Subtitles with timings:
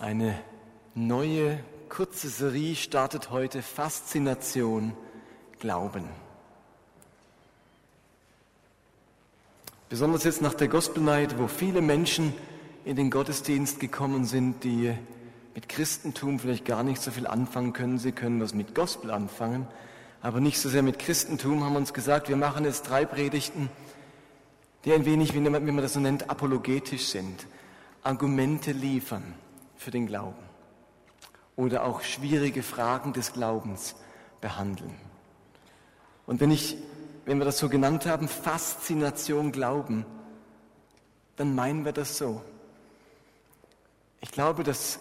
[0.00, 0.36] Eine
[0.96, 4.92] neue, kurze Serie startet heute Faszination
[5.60, 6.04] Glauben.
[9.88, 12.34] Besonders jetzt nach der Gospel Night, wo viele Menschen
[12.84, 14.92] in den Gottesdienst gekommen sind, die
[15.54, 17.98] mit Christentum vielleicht gar nicht so viel anfangen können.
[17.98, 19.68] Sie können was mit Gospel anfangen,
[20.22, 23.70] aber nicht so sehr mit Christentum, haben uns gesagt, wir machen jetzt drei Predigten,
[24.84, 27.46] die ein wenig, wie man das so nennt, apologetisch sind.
[28.02, 29.34] Argumente liefern
[29.76, 30.42] für den Glauben
[31.56, 33.94] oder auch schwierige Fragen des Glaubens
[34.40, 34.94] behandeln.
[36.26, 36.76] Und wenn ich,
[37.26, 40.04] wenn wir das so genannt haben, Faszination Glauben,
[41.36, 42.42] dann meinen wir das so.
[44.20, 44.98] Ich glaube, dass,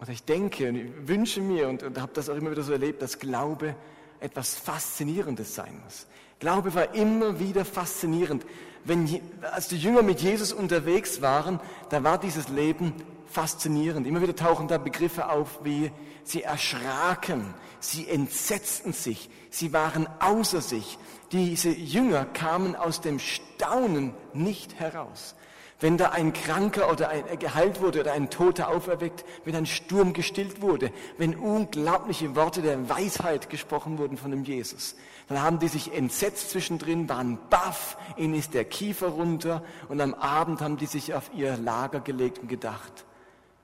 [0.00, 2.72] oder ich denke und ich wünsche mir und, und habe das auch immer wieder so
[2.72, 3.74] erlebt, dass Glaube
[4.20, 6.06] etwas Faszinierendes sein muss.
[6.38, 8.44] Glaube war immer wieder faszinierend.
[8.84, 9.20] Wenn,
[9.52, 11.60] als die Jünger mit Jesus unterwegs waren,
[11.90, 12.94] da war dieses Leben
[13.32, 14.06] faszinierend.
[14.06, 15.90] Immer wieder tauchen da Begriffe auf wie
[16.24, 20.98] sie erschraken, sie entsetzten sich, sie waren außer sich.
[21.32, 25.34] Diese Jünger kamen aus dem Staunen nicht heraus.
[25.80, 29.66] Wenn da ein Kranker oder ein äh, geheilt wurde oder ein Toter auferweckt, wenn ein
[29.66, 34.94] Sturm gestillt wurde, wenn unglaubliche Worte der Weisheit gesprochen wurden von dem Jesus,
[35.28, 40.14] dann haben die sich entsetzt zwischendrin, waren baff, ihnen ist der Kiefer runter und am
[40.14, 43.04] Abend haben die sich auf ihr Lager gelegt und gedacht,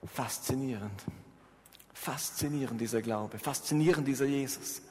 [0.06, 1.02] Faszinierend.
[1.92, 4.82] Faszinierend dieser Glaube, faszinierend dieser Jesus.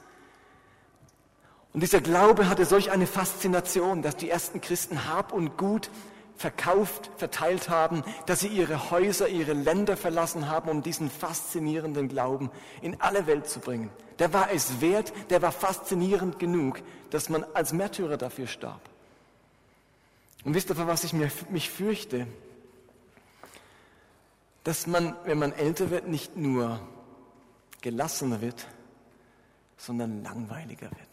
[1.72, 5.90] Und dieser Glaube hatte solch eine Faszination, dass die ersten Christen Hab und Gut
[6.36, 12.50] verkauft, verteilt haben, dass sie ihre Häuser, ihre Länder verlassen haben, um diesen faszinierenden Glauben
[12.80, 13.90] in alle Welt zu bringen.
[14.18, 18.80] Der war es wert, der war faszinierend genug, dass man als Märtyrer dafür starb.
[20.44, 22.26] Und wisst ihr, was ich mich fürchte?
[24.68, 26.78] Dass man, wenn man älter wird, nicht nur
[27.80, 28.66] gelassener wird,
[29.78, 31.08] sondern langweiliger wird.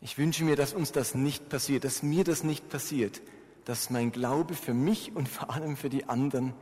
[0.00, 3.20] Ich wünsche mir, dass uns das nicht passiert, dass mir das nicht passiert,
[3.64, 6.54] dass mein Glaube für mich und vor allem für die anderen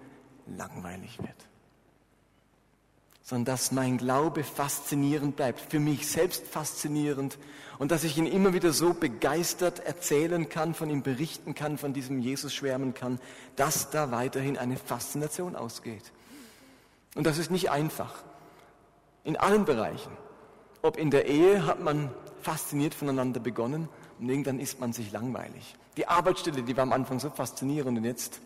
[0.46, 1.51] langweilig wird
[3.32, 7.38] sondern dass mein Glaube faszinierend bleibt, für mich selbst faszinierend
[7.78, 11.94] und dass ich ihn immer wieder so begeistert erzählen kann, von ihm berichten kann, von
[11.94, 13.18] diesem Jesus schwärmen kann,
[13.56, 16.12] dass da weiterhin eine Faszination ausgeht.
[17.14, 18.22] Und das ist nicht einfach.
[19.24, 20.12] In allen Bereichen.
[20.82, 22.10] Ob in der Ehe hat man
[22.42, 23.88] fasziniert voneinander begonnen
[24.20, 25.74] und irgendwann ist man sich langweilig.
[25.96, 28.42] Die Arbeitsstelle, die war am Anfang so faszinierend und jetzt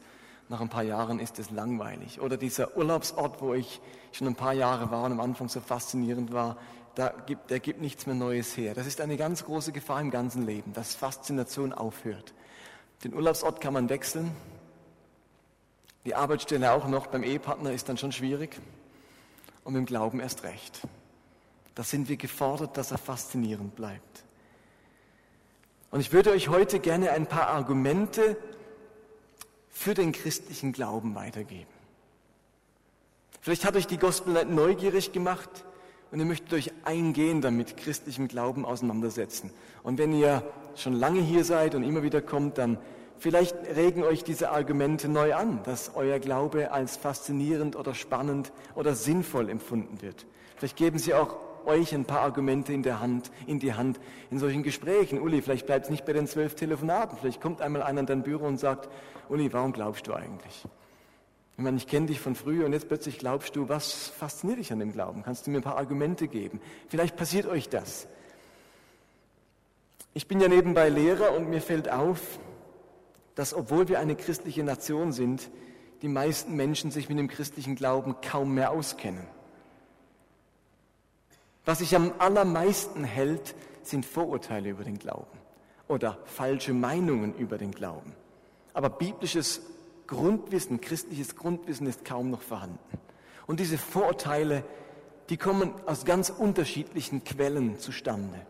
[0.48, 2.20] nach ein paar Jahren ist es langweilig.
[2.20, 3.80] Oder dieser Urlaubsort, wo ich
[4.12, 6.56] schon ein paar Jahre war und am Anfang so faszinierend war,
[6.94, 8.74] da gibt, der gibt nichts mehr Neues her.
[8.74, 12.32] Das ist eine ganz große Gefahr im ganzen Leben, dass Faszination aufhört.
[13.04, 14.34] Den Urlaubsort kann man wechseln,
[16.06, 18.56] die Arbeitsstelle auch noch, beim Ehepartner ist dann schon schwierig
[19.64, 20.80] und dem Glauben erst recht.
[21.74, 24.24] Da sind wir gefordert, dass er faszinierend bleibt.
[25.90, 28.36] Und ich würde euch heute gerne ein paar Argumente
[29.76, 31.70] für den christlichen Glauben weitergeben.
[33.42, 35.50] Vielleicht hat euch die Gospel neugierig gemacht
[36.10, 39.50] und ihr möchtet euch eingehender mit christlichem Glauben auseinandersetzen.
[39.82, 40.42] Und wenn ihr
[40.76, 42.78] schon lange hier seid und immer wieder kommt, dann
[43.18, 48.94] vielleicht regen euch diese Argumente neu an, dass euer Glaube als faszinierend oder spannend oder
[48.94, 50.24] sinnvoll empfunden wird.
[50.56, 51.36] Vielleicht geben sie auch
[51.66, 54.00] euch ein paar Argumente in der Hand, in die Hand
[54.30, 55.20] in solchen Gesprächen.
[55.20, 57.18] Uli, vielleicht bleibt es nicht bei den zwölf Telefonaten.
[57.18, 58.88] Vielleicht kommt einmal einer in dein Büro und sagt,
[59.28, 60.64] Uli, warum glaubst du eigentlich?
[61.56, 64.72] Ich meine, ich kenne dich von früher und jetzt plötzlich glaubst du, was fasziniert dich
[64.72, 65.22] an dem Glauben?
[65.22, 66.60] Kannst du mir ein paar Argumente geben?
[66.88, 68.06] Vielleicht passiert euch das.
[70.12, 72.38] Ich bin ja nebenbei Lehrer und mir fällt auf,
[73.34, 75.50] dass obwohl wir eine christliche Nation sind,
[76.02, 79.26] die meisten Menschen sich mit dem christlichen Glauben kaum mehr auskennen.
[81.66, 85.26] Was sich am allermeisten hält, sind Vorurteile über den Glauben
[85.88, 88.14] oder falsche Meinungen über den Glauben.
[88.72, 89.62] Aber biblisches
[90.06, 92.78] Grundwissen, christliches Grundwissen ist kaum noch vorhanden.
[93.48, 94.62] Und diese Vorurteile,
[95.28, 98.46] die kommen aus ganz unterschiedlichen Quellen zustande.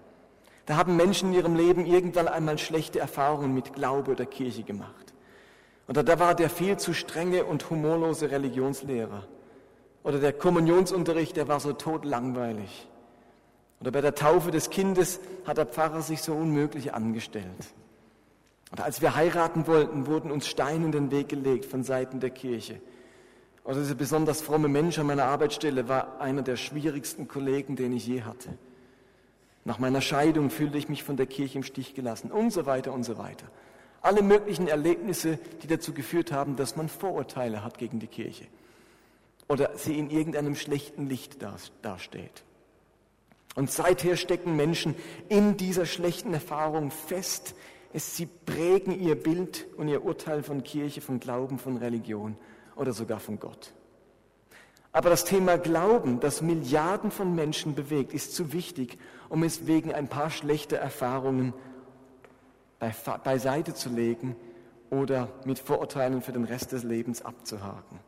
[0.67, 5.15] Da haben Menschen in ihrem Leben irgendwann einmal schlechte Erfahrungen mit Glaube oder Kirche gemacht.
[5.89, 9.27] Oder da war der viel zu strenge und humorlose Religionslehrer.
[10.03, 12.89] Oder der Kommunionsunterricht, der war so totlangweilig.
[13.81, 17.75] Oder bei der Taufe des Kindes hat der Pfarrer sich so unmöglich angestellt.
[18.73, 22.31] Oder als wir heiraten wollten, wurden uns Steine in den Weg gelegt von Seiten der
[22.31, 22.81] Kirche.
[23.65, 28.07] Oder dieser besonders fromme Mensch an meiner Arbeitsstelle war einer der schwierigsten Kollegen, den ich
[28.07, 28.51] je hatte.
[29.65, 32.93] Nach meiner Scheidung fühlte ich mich von der Kirche im Stich gelassen und so weiter
[32.93, 33.47] und so weiter.
[34.01, 38.47] Alle möglichen Erlebnisse, die dazu geführt haben, dass man Vorurteile hat gegen die Kirche
[39.49, 41.39] oder sie in irgendeinem schlechten Licht
[41.83, 42.45] dasteht.
[43.57, 44.95] Und seither stecken Menschen
[45.29, 47.55] in dieser schlechten Erfahrung fest.
[47.93, 52.37] Es, sie prägen ihr Bild und ihr Urteil von Kirche, von Glauben, von Religion
[52.77, 53.73] oder sogar von Gott.
[54.93, 58.99] Aber das Thema Glauben, das Milliarden von Menschen bewegt, ist zu wichtig,
[59.31, 61.55] um es wegen ein paar schlechter Erfahrungen
[63.25, 64.37] beiseite zu legen
[64.91, 68.01] oder mit Vorurteilen für den Rest des Lebens abzuhaken.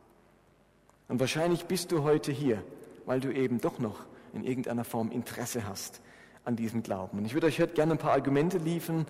[1.07, 2.63] Und wahrscheinlich bist du heute hier,
[3.05, 6.01] weil du eben doch noch in irgendeiner Form Interesse hast
[6.45, 7.19] an diesem Glauben.
[7.19, 9.05] Und ich würde euch heute gerne ein paar Argumente liefern,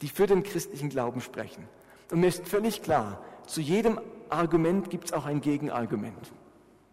[0.00, 1.64] die für den christlichen Glauben sprechen.
[2.10, 6.32] Und mir ist völlig klar, zu jedem Argument gibt es auch ein Gegenargument.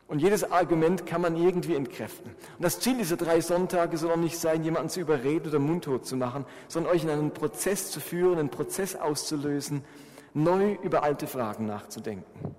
[0.07, 2.31] Und jedes Argument kann man irgendwie entkräften.
[2.31, 6.05] Und das Ziel dieser drei Sonntage soll auch nicht sein, jemanden zu überreden oder mundtot
[6.07, 9.83] zu machen, sondern euch in einen Prozess zu führen, einen Prozess auszulösen,
[10.33, 12.55] neu über alte Fragen nachzudenken.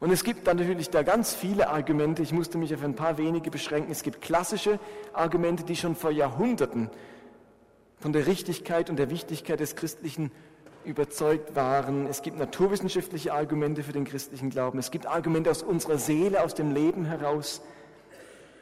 [0.00, 3.18] Und es gibt dann natürlich da ganz viele Argumente, ich musste mich auf ein paar
[3.18, 3.92] wenige beschränken.
[3.92, 4.80] Es gibt klassische
[5.12, 6.90] Argumente, die schon vor Jahrhunderten
[7.98, 10.32] von der Richtigkeit und der Wichtigkeit des Christlichen
[10.84, 12.06] überzeugt waren.
[12.06, 14.78] Es gibt naturwissenschaftliche Argumente für den christlichen Glauben.
[14.78, 17.60] Es gibt Argumente aus unserer Seele, aus dem Leben heraus.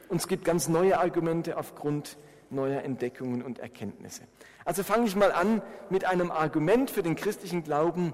[0.08, 2.16] Und es gibt ganz neue Argumente aufgrund
[2.50, 4.22] neuer Entdeckungen und Erkenntnisse.
[4.64, 8.12] Also fange ich mal an mit einem Argument für den christlichen Glauben,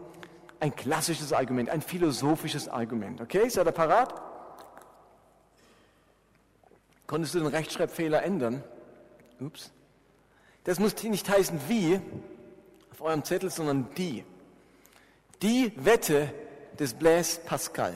[0.65, 3.21] ein klassisches Argument, ein philosophisches Argument.
[3.21, 4.15] Okay, seid ihr parat?
[7.07, 8.65] Konntest du den Rechtschreibfehler ändern?
[9.41, 9.73] Ups.
[10.65, 12.01] Das muss nicht heißen wie
[12.91, 14.25] auf eurem Zettel, sondern die.
[15.43, 16.33] Die Wette
[16.79, 17.93] des Blaise Pascal.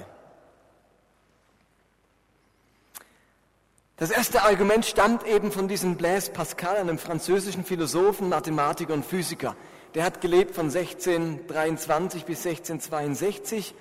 [3.96, 9.56] Das erste Argument stammt eben von diesem Blaise Pascal, einem französischen Philosophen, Mathematiker und Physiker.
[9.98, 13.74] Der hat gelebt von 1623 bis 1662.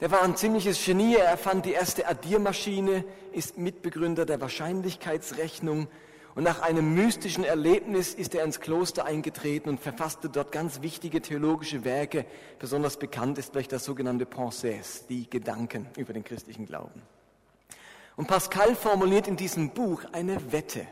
[0.00, 1.16] Der war ein ziemliches Genie.
[1.16, 5.86] Er erfand die erste Addiermaschine, ist Mitbegründer der Wahrscheinlichkeitsrechnung.
[6.34, 11.20] Und nach einem mystischen Erlebnis ist er ins Kloster eingetreten und verfasste dort ganz wichtige
[11.20, 12.24] theologische Werke.
[12.58, 17.02] Besonders bekannt ist vielleicht das sogenannte Pensées, die Gedanken über den christlichen Glauben.
[18.16, 20.86] Und Pascal formuliert in diesem Buch eine Wette.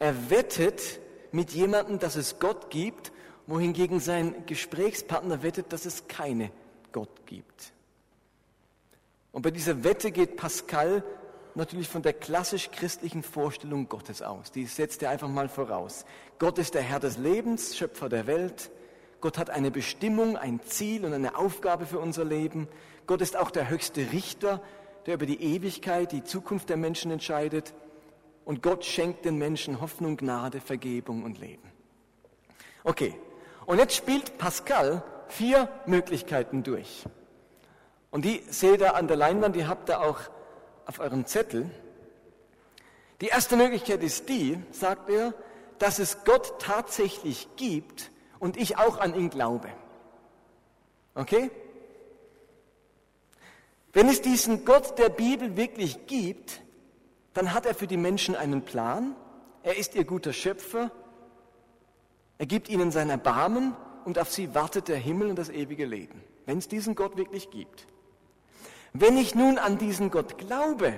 [0.00, 0.98] Er wettet
[1.32, 3.12] mit jemandem, dass es Gott gibt,
[3.46, 6.50] wohingegen sein Gesprächspartner wettet, dass es keine
[6.92, 7.72] Gott gibt.
[9.32, 11.02] Und bei dieser Wette geht Pascal
[11.54, 14.52] natürlich von der klassisch christlichen Vorstellung Gottes aus.
[14.52, 16.04] Die setzt er einfach mal voraus.
[16.38, 18.70] Gott ist der Herr des Lebens, Schöpfer der Welt.
[19.20, 22.68] Gott hat eine Bestimmung, ein Ziel und eine Aufgabe für unser Leben.
[23.06, 24.62] Gott ist auch der höchste Richter,
[25.06, 27.74] der über die Ewigkeit, die Zukunft der Menschen entscheidet.
[28.44, 31.70] Und Gott schenkt den Menschen Hoffnung, Gnade, Vergebung und Leben.
[32.84, 33.14] Okay,
[33.66, 37.04] und jetzt spielt Pascal vier Möglichkeiten durch.
[38.10, 40.20] Und die seht ihr an der Leinwand, die habt ihr auch
[40.86, 41.70] auf eurem Zettel.
[43.20, 45.32] Die erste Möglichkeit ist die, sagt er,
[45.78, 49.68] dass es Gott tatsächlich gibt und ich auch an ihn glaube.
[51.14, 51.50] Okay?
[53.92, 56.60] Wenn es diesen Gott der Bibel wirklich gibt,
[57.34, 59.14] dann hat er für die Menschen einen Plan.
[59.62, 60.90] Er ist ihr guter Schöpfer.
[62.38, 66.22] Er gibt ihnen sein Erbarmen und auf sie wartet der Himmel und das ewige Leben,
[66.46, 67.86] wenn es diesen Gott wirklich gibt.
[68.92, 70.94] Wenn ich nun an diesen Gott glaube,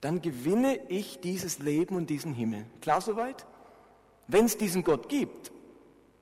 [0.00, 2.66] dann gewinne ich dieses Leben und diesen Himmel.
[2.80, 3.46] Klar soweit?
[4.26, 5.52] Wenn es diesen Gott gibt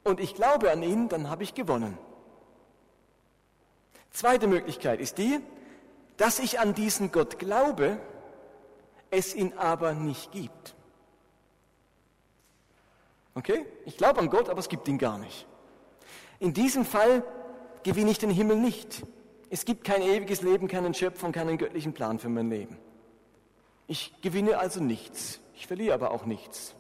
[0.05, 1.97] und ich glaube an ihn, dann habe ich gewonnen.
[4.11, 5.41] Zweite Möglichkeit ist die,
[6.17, 7.99] dass ich an diesen Gott glaube,
[9.11, 10.75] es ihn aber nicht gibt.
[13.35, 13.65] Okay?
[13.87, 15.47] Ich glaube an Gott, aber es gibt ihn gar nicht.
[16.39, 17.23] In diesem Fall
[17.83, 19.05] gewinne ich den Himmel nicht.
[19.51, 22.79] Es gibt kein ewiges Leben, keinen Schöpfer und keinen göttlichen Plan für mein Leben.
[23.87, 25.41] Ich gewinne also nichts.
[25.55, 26.75] Ich verliere aber auch nichts.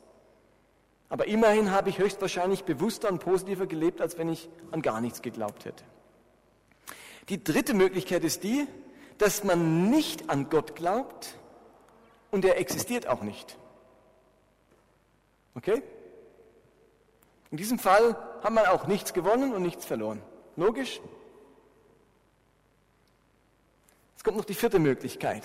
[1.09, 5.21] Aber immerhin habe ich höchstwahrscheinlich bewusster und positiver gelebt, als wenn ich an gar nichts
[5.21, 5.83] geglaubt hätte.
[7.29, 8.67] Die dritte Möglichkeit ist die,
[9.19, 11.35] dass man nicht an Gott glaubt
[12.31, 13.57] und er existiert auch nicht.
[15.55, 15.83] Okay?
[17.51, 20.23] In diesem Fall haben wir auch nichts gewonnen und nichts verloren.
[20.57, 21.01] Logisch?
[24.13, 25.43] Jetzt kommt noch die vierte Möglichkeit.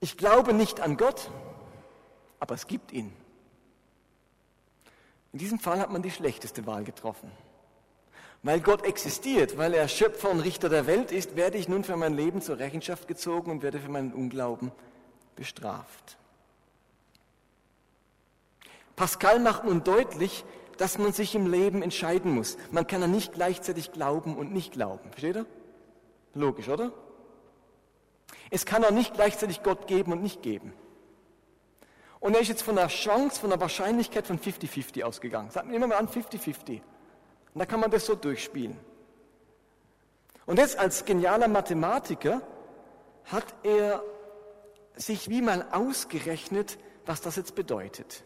[0.00, 1.30] Ich glaube nicht an Gott,
[2.38, 3.14] aber es gibt ihn.
[5.32, 7.30] In diesem Fall hat man die schlechteste Wahl getroffen.
[8.44, 11.96] Weil Gott existiert, weil er Schöpfer und Richter der Welt ist, werde ich nun für
[11.96, 14.70] mein Leben zur Rechenschaft gezogen und werde für meinen Unglauben
[15.34, 16.18] bestraft.
[18.96, 20.44] Pascal macht nun deutlich,
[20.76, 22.58] dass man sich im Leben entscheiden muss.
[22.70, 25.08] Man kann ja nicht gleichzeitig glauben und nicht glauben.
[25.08, 25.46] Versteht ihr?
[26.34, 26.92] Logisch, oder?
[28.50, 30.74] Es kann auch nicht gleichzeitig Gott geben und nicht geben.
[32.20, 35.50] Und er ist jetzt von der Chance, von der Wahrscheinlichkeit von 50-50 ausgegangen.
[35.50, 36.82] Sagt mir immer mal an, 50-50.
[37.54, 38.76] Und da kann man das so durchspielen.
[40.46, 42.42] Und jetzt als genialer Mathematiker
[43.24, 44.02] hat er
[44.96, 48.24] sich wie mal ausgerechnet, was das jetzt bedeutet.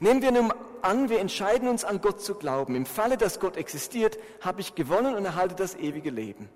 [0.00, 2.74] Nehmen wir nun an, wir entscheiden uns an Gott zu glauben.
[2.74, 6.48] Im Falle, dass Gott existiert, habe ich gewonnen und erhalte das ewige Leben.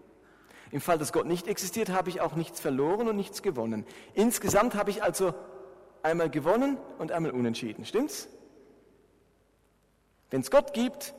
[0.70, 3.86] Im Fall, dass Gott nicht existiert, habe ich auch nichts verloren und nichts gewonnen.
[4.14, 5.32] Insgesamt habe ich also
[6.02, 7.84] einmal gewonnen und einmal unentschieden.
[7.84, 8.28] Stimmt's?
[10.30, 11.14] Wenn es Gott gibt,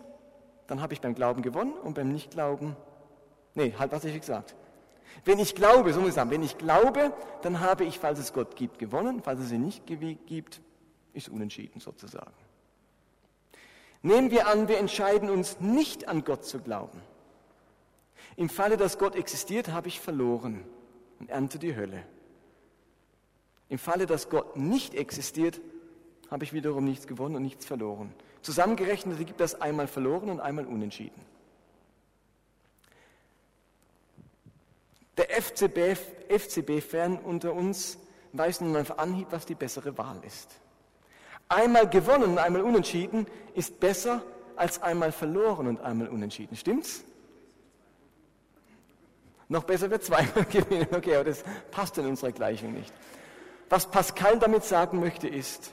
[0.68, 2.76] dann habe ich beim Glauben gewonnen und beim Nichtglauben,
[3.56, 4.56] nee, halt, was ich gesagt.
[5.26, 8.34] Wenn ich glaube, so muss ich sagen, wenn ich glaube, dann habe ich, falls es
[8.34, 10.62] Gott gibt, gewonnen, falls es ihn nicht gibt,
[11.14, 12.34] ist unentschieden sozusagen.
[14.02, 17.02] Nehmen wir an, wir entscheiden uns nicht an Gott zu glauben.
[18.36, 20.64] Im Falle, dass Gott existiert, habe ich verloren
[21.20, 22.04] und ernte die Hölle.
[23.70, 25.60] Im Falle, dass Gott nicht existiert,
[26.30, 28.14] habe ich wiederum nichts gewonnen und nichts verloren.
[28.48, 31.22] Zusammengerechnet gibt das einmal verloren und einmal unentschieden.
[35.18, 37.98] Der FCB-Fan FCB unter uns
[38.32, 40.62] weiß nun auf Anhieb, was die bessere Wahl ist.
[41.50, 44.24] Einmal gewonnen und einmal unentschieden ist besser
[44.56, 46.56] als einmal verloren und einmal unentschieden.
[46.56, 47.04] Stimmt's?
[49.50, 50.88] Noch besser wird zweimal gewinnen.
[50.96, 52.94] Okay, aber das passt in unserer Gleichung nicht.
[53.68, 55.72] Was Pascal damit sagen möchte ist,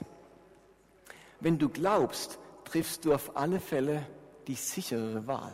[1.39, 4.05] wenn du glaubst, triffst du auf alle Fälle
[4.47, 5.53] die sicherere Wahl.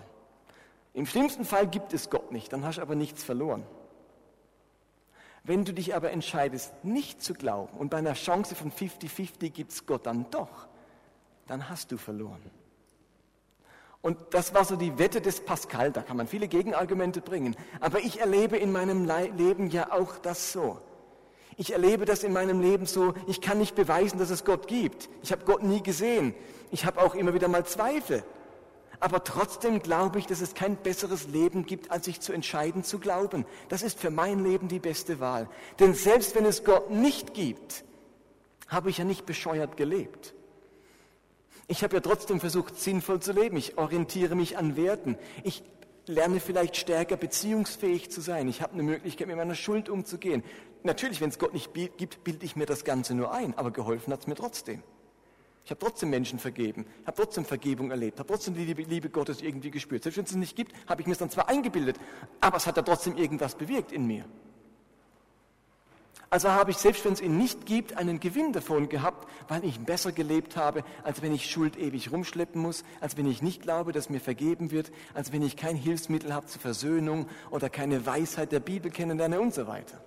[0.94, 3.63] Im schlimmsten Fall gibt es Gott nicht, dann hast du aber nichts verloren.
[5.44, 9.72] Wenn du dich aber entscheidest, nicht zu glauben und bei einer Chance von 50-50 gibt
[9.72, 10.68] es Gott dann doch,
[11.48, 12.41] dann hast du verloren.
[14.01, 17.56] Und das war so die Wette des Pascal, da kann man viele Gegenargumente bringen.
[17.80, 20.82] Aber ich erlebe in meinem Leben ja auch das so.
[21.62, 25.10] Ich erlebe das in meinem Leben so, ich kann nicht beweisen, dass es Gott gibt.
[25.22, 26.34] Ich habe Gott nie gesehen.
[26.72, 28.24] Ich habe auch immer wieder mal Zweifel.
[29.00, 32.98] Aber trotzdem glaube ich, dass es kein besseres Leben gibt, als sich zu entscheiden zu
[32.98, 33.46] glauben.
[33.70, 35.48] Das ist für mein Leben die beste Wahl.
[35.80, 37.84] Denn selbst wenn es Gott nicht gibt,
[38.68, 40.34] habe ich ja nicht bescheuert gelebt.
[41.68, 43.56] Ich habe ja trotzdem versucht, sinnvoll zu leben.
[43.56, 45.15] Ich orientiere mich an Werten.
[45.44, 45.62] Ich
[46.08, 48.48] lerne vielleicht stärker beziehungsfähig zu sein.
[48.48, 50.44] Ich habe eine Möglichkeit, mit meiner Schuld umzugehen.
[50.83, 54.11] Natürlich, wenn es Gott nicht gibt, bilde ich mir das Ganze nur ein, aber geholfen
[54.11, 54.83] hat es mir trotzdem.
[55.63, 59.41] Ich habe trotzdem Menschen vergeben, habe trotzdem Vergebung erlebt, habe trotzdem die Liebe, Liebe, Gottes
[59.41, 60.03] irgendwie gespürt.
[60.03, 62.00] Selbst wenn es es nicht gibt, habe ich mir es dann zwar eingebildet,
[62.39, 64.25] aber es hat ja trotzdem irgendwas bewirkt in mir.
[66.31, 69.81] Also habe ich, selbst wenn es ihn nicht gibt, einen Gewinn davon gehabt, weil ich
[69.81, 73.91] besser gelebt habe, als wenn ich Schuld ewig rumschleppen muss, als wenn ich nicht glaube,
[73.91, 78.53] dass mir vergeben wird, als wenn ich kein Hilfsmittel habe zur Versöhnung oder keine Weisheit
[78.53, 80.01] der Bibel kennenlerne und so weiter.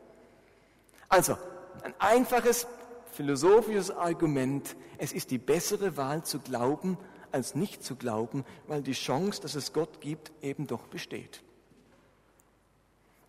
[1.09, 1.37] Also,
[1.83, 2.67] ein einfaches
[3.13, 6.99] philosophisches Argument, es ist die bessere Wahl zu glauben,
[7.33, 11.43] als nicht zu glauben, weil die Chance, dass es Gott gibt, eben doch besteht.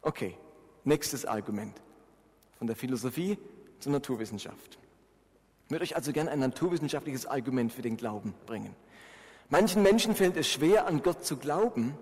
[0.02, 0.38] Okay,
[0.84, 1.82] nächstes Argument
[2.58, 3.38] von der Philosophie
[3.80, 4.78] zur Naturwissenschaft.
[5.66, 8.76] Ich würde euch also gerne ein naturwissenschaftliches Argument für den Glauben bringen.
[9.50, 11.98] Manchen Menschen fällt es schwer, an Gott zu glauben,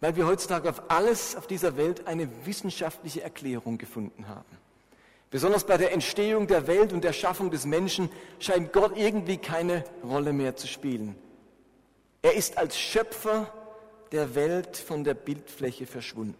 [0.00, 4.58] weil wir heutzutage auf alles auf dieser Welt eine wissenschaftliche Erklärung gefunden haben.
[5.30, 9.84] Besonders bei der Entstehung der Welt und der Schaffung des Menschen scheint Gott irgendwie keine
[10.04, 11.16] Rolle mehr zu spielen.
[12.22, 13.52] Er ist als Schöpfer
[14.12, 16.36] der Welt von der Bildfläche verschwunden.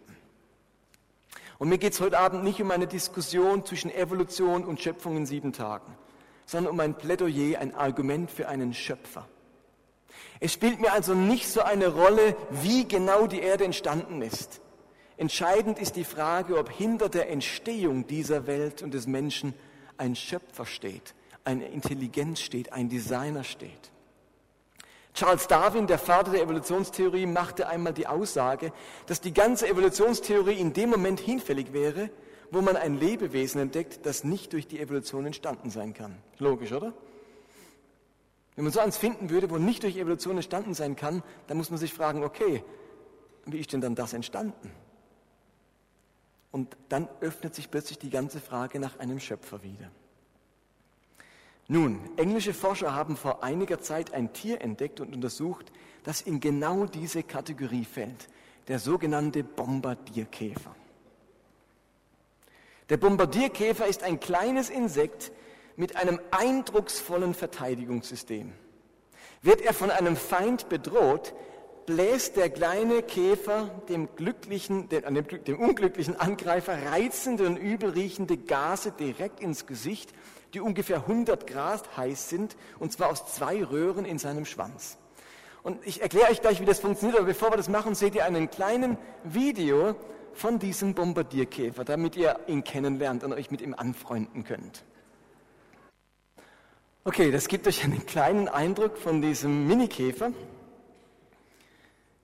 [1.59, 5.25] Und mir geht es heute Abend nicht um eine Diskussion zwischen Evolution und Schöpfung in
[5.25, 5.95] sieben Tagen,
[6.45, 9.27] sondern um ein Plädoyer, ein Argument für einen Schöpfer.
[10.39, 14.61] Es spielt mir also nicht so eine Rolle, wie genau die Erde entstanden ist.
[15.17, 19.53] Entscheidend ist die Frage, ob hinter der Entstehung dieser Welt und des Menschen
[19.97, 23.91] ein Schöpfer steht, eine Intelligenz steht, ein Designer steht.
[25.15, 28.71] Charles Darwin, der Vater der Evolutionstheorie, machte einmal die Aussage,
[29.07, 32.11] dass die ganze Evolutionstheorie in dem Moment hinfällig wäre,
[32.51, 36.15] wo man ein Lebewesen entdeckt, das nicht durch die Evolution entstanden sein kann.
[36.37, 36.93] Logisch, oder?
[38.57, 41.69] Wenn man so eins finden würde, wo nicht durch Evolution entstanden sein kann, dann muss
[41.69, 42.63] man sich fragen, okay,
[43.45, 44.71] wie ist denn dann das entstanden?
[46.51, 49.91] Und dann öffnet sich plötzlich die ganze Frage nach einem Schöpfer wieder.
[51.67, 55.71] Nun, englische Forscher haben vor einiger Zeit ein Tier entdeckt und untersucht,
[56.03, 58.27] das in genau diese Kategorie fällt,
[58.69, 60.75] der sogenannte Bombardierkäfer.
[62.89, 65.31] Der Bombardierkäfer ist ein kleines Insekt,
[65.77, 68.51] mit einem eindrucksvollen Verteidigungssystem.
[69.41, 71.33] Wird er von einem Feind bedroht,
[71.85, 79.39] bläst der kleine Käfer dem, glücklichen, dem, dem unglücklichen Angreifer reizende und übelriechende Gase direkt
[79.39, 80.11] ins Gesicht,
[80.53, 84.97] die ungefähr 100 Grad heiß sind, und zwar aus zwei Röhren in seinem Schwanz.
[85.63, 88.25] Und ich erkläre euch gleich, wie das funktioniert, aber bevor wir das machen, seht ihr
[88.25, 89.95] einen kleinen Video
[90.33, 94.83] von diesem Bombardierkäfer, damit ihr ihn kennenlernt und euch mit ihm anfreunden könnt.
[97.07, 100.33] Okay, das gibt euch einen kleinen Eindruck von diesem Minikäfer.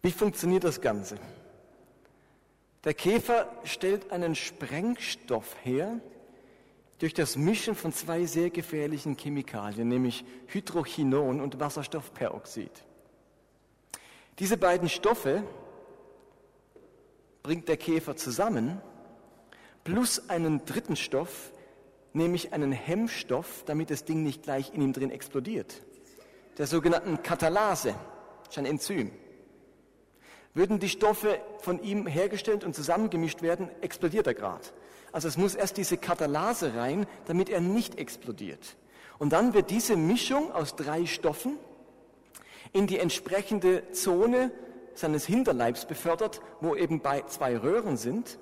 [0.01, 1.17] Wie funktioniert das Ganze?
[2.83, 6.01] Der Käfer stellt einen Sprengstoff her
[6.99, 12.83] durch das Mischen von zwei sehr gefährlichen Chemikalien, nämlich Hydrochinon und Wasserstoffperoxid.
[14.39, 15.43] Diese beiden Stoffe
[17.41, 18.81] bringt der Käfer zusammen,
[19.85, 21.52] plus einen dritten Stoff,
[22.13, 25.81] nämlich einen Hemmstoff, damit das Ding nicht gleich in ihm drin explodiert.
[26.57, 27.95] Der sogenannten Katalase,
[28.43, 29.11] das ist ein Enzym.
[30.53, 34.65] Würden die Stoffe von ihm hergestellt und zusammengemischt werden, explodiert er gerade.
[35.11, 38.75] Also es muss erst diese Katalase rein, damit er nicht explodiert.
[39.17, 41.57] Und dann wird diese Mischung aus drei Stoffen
[42.71, 44.51] in die entsprechende Zone
[44.95, 48.37] seines Hinterleibs befördert, wo eben bei zwei Röhren sind,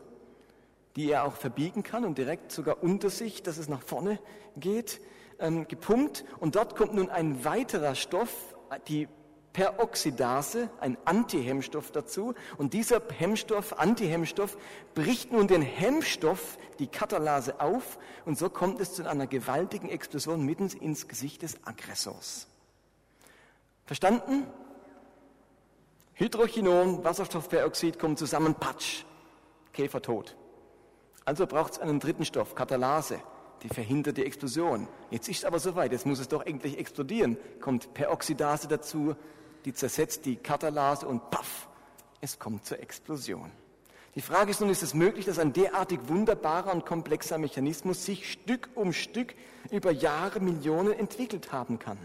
[0.96, 4.20] die er auch verbiegen kann und direkt sogar unter sich, dass es nach vorne
[4.58, 5.02] geht,
[5.40, 6.26] ähm, gepumpt.
[6.40, 8.56] Und dort kommt nun ein weiterer Stoff,
[8.88, 9.08] die
[9.54, 12.34] Peroxidase, ein Antihemmstoff dazu.
[12.58, 14.58] Und dieser Hemmstoff, Antihemmstoff,
[14.96, 18.00] bricht nun den Hemmstoff, die Katalase auf.
[18.26, 22.48] Und so kommt es zu einer gewaltigen Explosion mitten ins Gesicht des Aggressors.
[23.86, 24.48] Verstanden?
[26.14, 29.06] Hydrochinon, Wasserstoffperoxid kommen zusammen, patsch,
[29.74, 30.36] Käfer tot.
[31.26, 33.22] Also braucht es einen dritten Stoff, Katalase,
[33.64, 34.88] die verhindert die Explosion.
[35.12, 37.38] Jetzt ist es aber soweit, jetzt muss es doch endlich explodieren.
[37.60, 39.16] Kommt Peroxidase dazu,
[39.66, 41.68] die zersetzt die Katalase und paff,
[42.22, 43.52] es kommt zur Explosion.
[44.16, 48.30] Die Frage ist nun, ist es möglich, dass ein derartig wunderbarer und komplexer Mechanismus sich
[48.30, 49.36] Stück um Stück
[49.72, 51.98] über Jahre, Millionen entwickelt haben kann?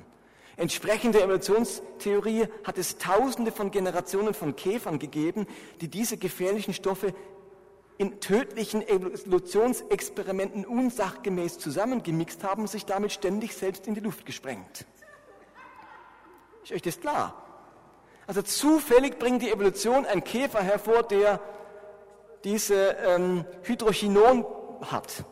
[0.56, 5.46] Entsprechend der Evolutionstheorie hat es tausende von Generationen von Käfern gegeben,
[5.80, 7.12] die diese gefährlichen Stoffe
[7.98, 14.86] in tödlichen Evolutionsexperimenten unsachgemäß zusammengemixt haben und sich damit ständig selbst in die Luft gesprengt.
[16.62, 17.42] Ist euch das klar?
[18.26, 21.40] Also zufällig bringt die Evolution einen Käfer hervor, der
[22.44, 24.44] diese ähm, Hydrochinon
[24.82, 25.24] hat.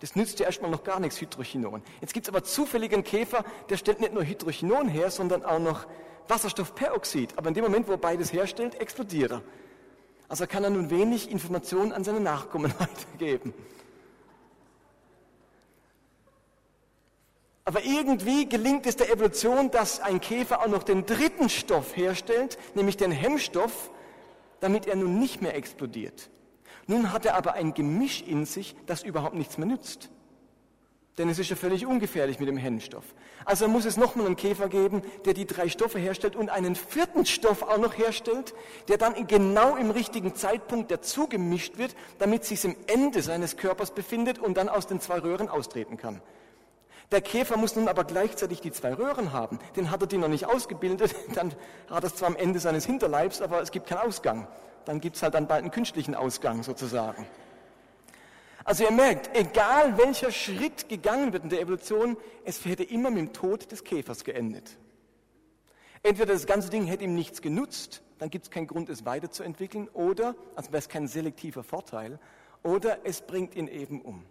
[0.00, 1.82] Das nützt ja erstmal noch gar nichts, Hydrochinon.
[2.00, 5.86] Jetzt gibt es aber zufälligen Käfer, der stellt nicht nur Hydrochinon her, sondern auch noch
[6.28, 7.36] Wasserstoffperoxid.
[7.36, 9.42] Aber in dem Moment, wo beides herstellt, explodiert er.
[10.28, 13.54] Also kann er nun wenig Informationen an seine Nachkommen weitergeben.
[17.64, 22.58] Aber irgendwie gelingt es der Evolution, dass ein Käfer auch noch den dritten Stoff herstellt,
[22.74, 23.90] nämlich den Hemmstoff,
[24.60, 26.30] damit er nun nicht mehr explodiert.
[26.86, 30.10] Nun hat er aber ein Gemisch in sich, das überhaupt nichts mehr nützt.
[31.18, 33.04] Denn es ist ja völlig ungefährlich mit dem Hemmstoff.
[33.46, 37.24] Also muss es nochmal einen Käfer geben, der die drei Stoffe herstellt und einen vierten
[37.24, 38.54] Stoff auch noch herstellt,
[38.88, 43.92] der dann genau im richtigen Zeitpunkt dazu gemischt wird, damit sich im Ende seines Körpers
[43.92, 46.20] befindet und dann aus den zwei Röhren austreten kann.
[47.12, 49.58] Der Käfer muss nun aber gleichzeitig die zwei Röhren haben.
[49.76, 51.54] Den hat er die noch nicht ausgebildet, dann
[51.88, 54.48] hat er es zwar am Ende seines Hinterleibs, aber es gibt keinen Ausgang.
[54.84, 57.26] Dann gibt es halt dann bald einen künstlichen Ausgang sozusagen.
[58.66, 63.18] Also ihr merkt, egal welcher Schritt gegangen wird in der Evolution, es hätte immer mit
[63.20, 64.76] dem Tod des Käfers geendet.
[66.02, 69.88] Entweder das ganze Ding hätte ihm nichts genutzt, dann gibt es keinen Grund, es weiterzuentwickeln,
[69.92, 72.18] oder, also wäre es kein selektiver Vorteil,
[72.64, 74.24] oder es bringt ihn eben um.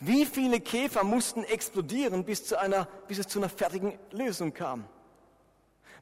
[0.00, 4.88] Wie viele Käfer mussten explodieren, bis, zu einer, bis es zu einer fertigen Lösung kam?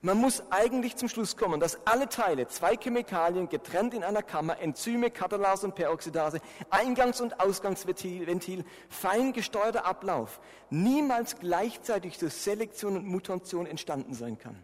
[0.03, 4.59] Man muss eigentlich zum Schluss kommen, dass alle Teile, zwei Chemikalien getrennt in einer Kammer,
[4.59, 12.97] Enzyme, Katalase und Peroxidase, Eingangs- und Ausgangsventil, Ventil, fein gesteuerter Ablauf, niemals gleichzeitig durch Selektion
[12.97, 14.57] und Mutation entstanden sein kann.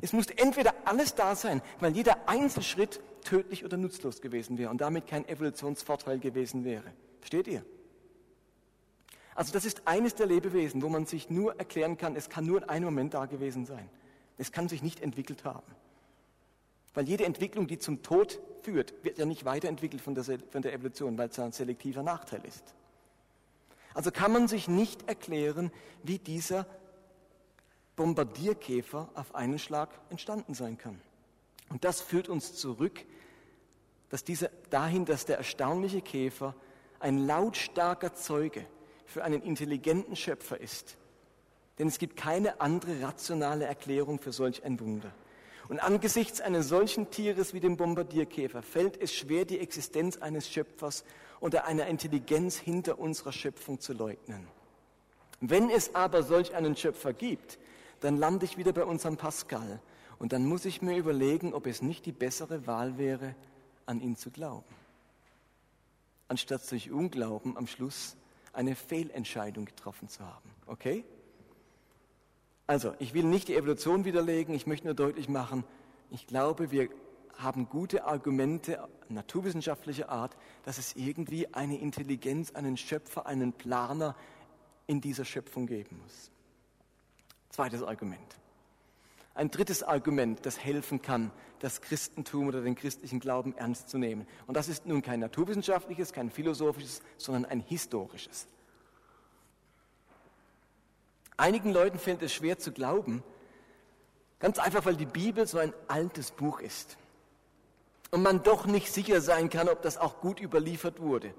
[0.00, 4.80] Es muss entweder alles da sein, weil jeder Einzelschritt tödlich oder nutzlos gewesen wäre und
[4.80, 6.84] damit kein Evolutionsvorteil gewesen wäre.
[7.18, 7.64] Versteht ihr?
[9.34, 12.62] Also das ist eines der Lebewesen, wo man sich nur erklären kann, es kann nur
[12.62, 13.90] in einem Moment da gewesen sein.
[14.38, 15.72] Es kann sich nicht entwickelt haben.
[16.94, 20.72] Weil jede Entwicklung, die zum Tod führt, wird ja nicht weiterentwickelt von der, von der
[20.72, 22.74] Evolution, weil es ein selektiver Nachteil ist.
[23.94, 25.70] Also kann man sich nicht erklären,
[26.02, 26.66] wie dieser
[27.96, 31.00] Bombardierkäfer auf einen Schlag entstanden sein kann.
[31.68, 33.04] Und das führt uns zurück
[34.14, 36.54] dass dieser, dahin, dass der erstaunliche Käfer
[37.00, 38.64] ein lautstarker Zeuge
[39.06, 40.96] für einen intelligenten Schöpfer ist.
[41.78, 45.12] Denn es gibt keine andere rationale Erklärung für solch ein Wunder.
[45.68, 51.04] Und angesichts eines solchen Tieres wie dem Bombardierkäfer fällt es schwer, die Existenz eines Schöpfers
[51.40, 54.46] oder einer Intelligenz hinter unserer Schöpfung zu leugnen.
[55.40, 57.58] Wenn es aber solch einen Schöpfer gibt,
[58.00, 59.80] dann lande ich wieder bei unserem Pascal
[60.18, 63.34] und dann muss ich mir überlegen, ob es nicht die bessere Wahl wäre,
[63.86, 64.74] an ihn zu glauben,
[66.28, 68.16] anstatt durch Unglauben am Schluss
[68.52, 70.50] eine Fehlentscheidung getroffen zu haben.
[70.66, 71.04] Okay?
[72.66, 75.64] Also, ich will nicht die Evolution widerlegen, ich möchte nur deutlich machen,
[76.10, 76.88] ich glaube, wir
[77.36, 84.14] haben gute Argumente naturwissenschaftlicher Art, dass es irgendwie eine Intelligenz, einen Schöpfer, einen Planer
[84.86, 86.30] in dieser Schöpfung geben muss.
[87.50, 88.38] Zweites Argument.
[89.34, 94.26] Ein drittes Argument, das helfen kann, das Christentum oder den christlichen Glauben ernst zu nehmen.
[94.46, 98.46] Und das ist nun kein naturwissenschaftliches, kein philosophisches, sondern ein historisches.
[101.36, 103.22] Einigen Leuten fällt es schwer zu glauben,
[104.38, 106.96] ganz einfach, weil die Bibel so ein altes Buch ist.
[108.10, 111.34] Und man doch nicht sicher sein kann, ob das auch gut überliefert wurde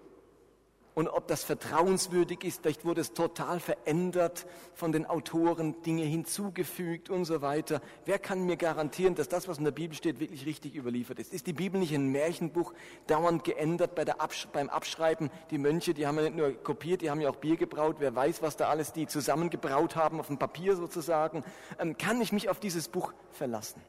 [0.95, 2.61] und ob das vertrauenswürdig ist.
[2.61, 7.81] Vielleicht wurde es total verändert von den Autoren, Dinge hinzugefügt und so weiter.
[8.05, 11.33] Wer kann mir garantieren, dass das, was in der Bibel steht, wirklich richtig überliefert ist?
[11.33, 12.73] Ist die Bibel nicht ein Märchenbuch,
[13.07, 15.29] dauernd geändert bei der Absch beim Abschreiben?
[15.51, 17.97] Die Mönche, die haben ja nicht nur kopiert, die haben ja auch Bier gebraut.
[17.99, 21.43] Wer weiß, was da alles die zusammengebraut haben auf dem Papier sozusagen.
[21.77, 23.81] Ähm, kann ich mich auf dieses Buch verlassen?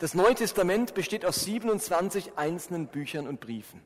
[0.00, 3.82] Das Neue Testament besteht aus 27 einzelnen Büchern und Briefen.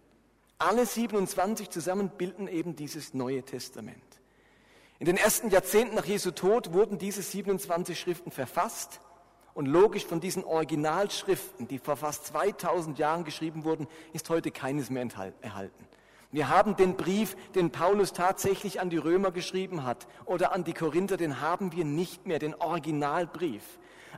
[0.59, 3.99] Alle 27 zusammen bilden eben dieses Neue Testament.
[5.01, 9.01] In den ersten Jahrzehnten nach Jesu Tod wurden diese 27 Schriften verfasst
[9.55, 14.91] und logisch von diesen Originalschriften, die vor fast 2000 Jahren geschrieben wurden, ist heute keines
[14.91, 15.09] mehr
[15.41, 15.89] erhalten.
[16.31, 20.75] Wir haben den Brief, den Paulus tatsächlich an die Römer geschrieben hat oder an die
[20.75, 23.65] Korinther, den haben wir nicht mehr, den Originalbrief.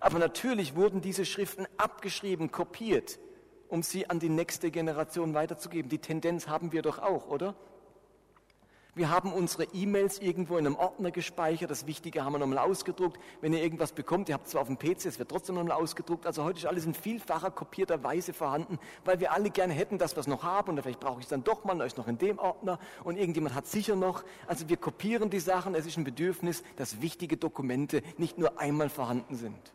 [0.01, 3.19] Aber natürlich wurden diese Schriften abgeschrieben, kopiert,
[3.69, 5.89] um sie an die nächste Generation weiterzugeben.
[5.89, 7.55] Die Tendenz haben wir doch auch, oder?
[8.97, 11.71] Wir haben unsere E-Mails irgendwo in einem Ordner gespeichert.
[11.71, 13.21] Das Wichtige haben wir nochmal ausgedruckt.
[13.43, 15.77] Wenn ihr irgendwas bekommt, ihr habt es zwar auf dem PC, es wird trotzdem nochmal
[15.77, 16.27] ausgedruckt.
[16.27, 20.17] Also heute ist alles in vielfacher kopierter Weise vorhanden, weil wir alle gerne hätten, dass
[20.17, 20.71] wir es noch haben.
[20.71, 22.79] Und vielleicht brauche ich es dann doch mal, ist noch in dem Ordner.
[23.05, 24.25] Und irgendjemand hat sicher noch.
[24.47, 25.75] Also wir kopieren die Sachen.
[25.75, 29.75] Es ist ein Bedürfnis, dass wichtige Dokumente nicht nur einmal vorhanden sind.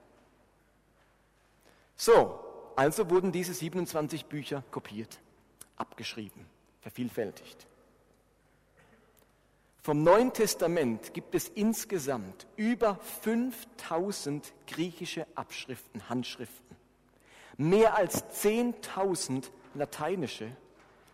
[2.04, 2.40] So,
[2.76, 5.20] also wurden diese 27 Bücher kopiert,
[5.76, 6.48] abgeschrieben,
[6.80, 7.68] vervielfältigt.
[9.84, 16.76] Vom Neuen Testament gibt es insgesamt über 5000 griechische Abschriften, Handschriften,
[17.58, 20.50] mehr als 10.000 lateinische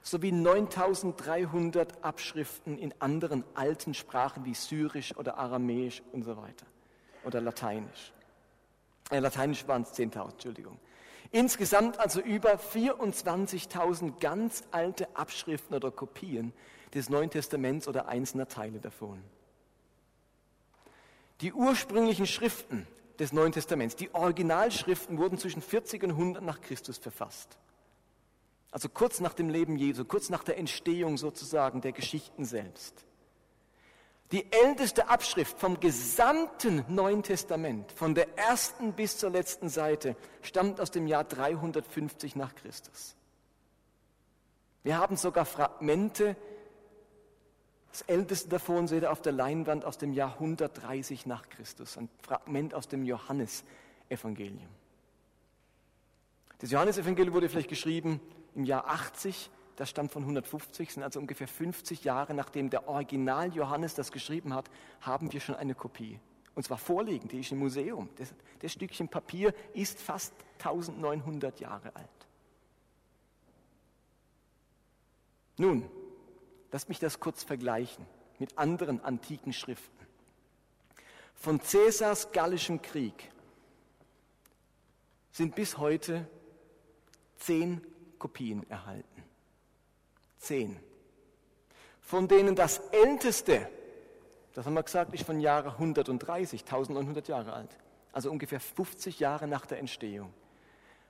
[0.04, 6.66] sowie 9300 Abschriften in anderen alten Sprachen wie Syrisch oder Aramäisch und so weiter
[7.26, 8.14] oder Lateinisch.
[9.10, 10.80] Äh, Lateinisch waren es 10.000, Entschuldigung.
[11.32, 16.54] Insgesamt also über 24.000 ganz alte Abschriften oder Kopien
[16.94, 19.22] des Neuen Testaments oder einzelner Teile davon.
[21.42, 22.88] Die ursprünglichen Schriften
[23.20, 27.58] des Neuen Testaments, die Originalschriften wurden zwischen 40 und 100 nach Christus verfasst.
[28.72, 33.07] Also kurz nach dem Leben Jesu, kurz nach der Entstehung sozusagen der Geschichten selbst.
[34.32, 40.82] Die älteste Abschrift vom gesamten Neuen Testament, von der ersten bis zur letzten Seite, stammt
[40.82, 43.16] aus dem Jahr 350 nach Christus.
[44.84, 46.36] Wir haben sogar Fragmente,
[47.92, 52.10] das älteste davon seht ihr auf der Leinwand aus dem Jahr 130 nach Christus, ein
[52.22, 54.68] Fragment aus dem Johannesevangelium.
[56.60, 58.20] Das Johannesevangelium wurde vielleicht geschrieben
[58.56, 63.54] im Jahr 80 das stammt von 150, sind also ungefähr 50 Jahre nachdem der Original
[63.54, 64.70] Johannes das geschrieben hat,
[65.02, 66.20] haben wir schon eine Kopie.
[66.56, 68.10] Und zwar vorliegend, die ist im Museum.
[68.16, 72.10] Das, das Stückchen Papier ist fast 1900 Jahre alt.
[75.58, 75.88] Nun,
[76.72, 78.08] lasst mich das kurz vergleichen
[78.40, 80.08] mit anderen antiken Schriften.
[81.36, 83.32] Von Cäsars gallischem Krieg
[85.32, 86.28] sind bis heute
[87.38, 87.86] zehn
[88.18, 89.18] Kopien erhalten
[90.38, 90.80] zehn,
[92.02, 93.70] von denen das älteste,
[94.54, 97.78] das haben wir gesagt, ist von Jahre 130, 1900 Jahre alt,
[98.12, 100.34] also ungefähr 50 Jahre nach der Entstehung.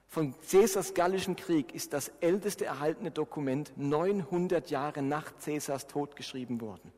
[0.07, 6.61] Von Cäsars Gallischen Krieg ist das älteste erhaltene Dokument 900 Jahre nach Cäsars Tod geschrieben
[6.61, 6.91] worden.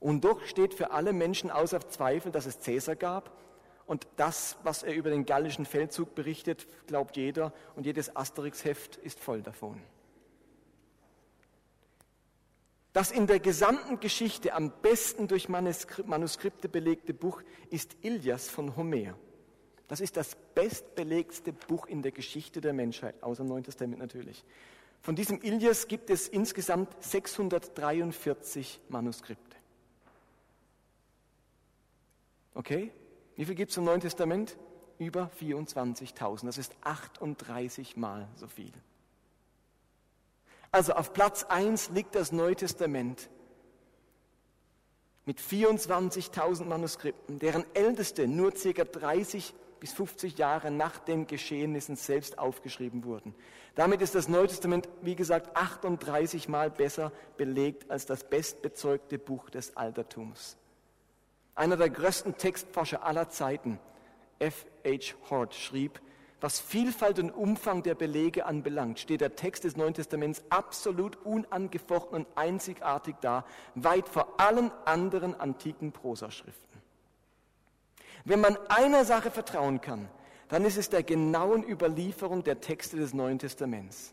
[0.00, 3.38] Und doch steht für alle Menschen außer Zweifel, dass es Cäsar gab.
[3.86, 7.52] Und das, was er über den gallischen Feldzug berichtet, glaubt jeder.
[7.76, 9.80] Und jedes Asterix-Heft ist voll davon.
[12.92, 19.16] Das in der gesamten Geschichte am besten durch Manuskripte belegte Buch ist Ilias von Homer.
[19.88, 24.44] Das ist das bestbelegtste Buch in der Geschichte der Menschheit, außer Neuen Testament natürlich.
[25.00, 29.56] Von diesem Ilias gibt es insgesamt 643 Manuskripte.
[32.54, 32.92] Okay?
[33.36, 34.56] Wie viel gibt es im Neuen Testament?
[34.98, 36.44] Über 24.000.
[36.46, 38.72] Das ist 38 Mal so viel.
[40.72, 43.28] Also auf Platz 1 liegt das Neue Testament
[45.26, 48.84] mit 24.000 Manuskripten, deren älteste nur ca.
[48.84, 53.34] 30 bis 50 Jahre nach den Geschehnissen selbst aufgeschrieben wurden.
[53.74, 59.50] Damit ist das Neue Testament, wie gesagt, 38 Mal besser belegt als das bestbezeugte Buch
[59.50, 60.56] des Altertums.
[61.54, 63.78] Einer der größten Textforscher aller Zeiten,
[64.38, 64.64] F.
[64.86, 65.14] H.
[65.28, 66.00] Hort, schrieb,
[66.42, 72.16] was Vielfalt und Umfang der Belege anbelangt, steht der Text des Neuen Testaments absolut unangefochten
[72.16, 76.82] und einzigartig da, weit vor allen anderen antiken Prosaschriften.
[78.24, 80.08] Wenn man einer Sache vertrauen kann,
[80.48, 84.12] dann ist es der genauen Überlieferung der Texte des Neuen Testaments.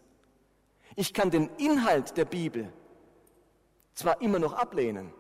[0.96, 2.72] Ich kann den Inhalt der Bibel
[3.96, 5.12] zwar immer noch ablehnen,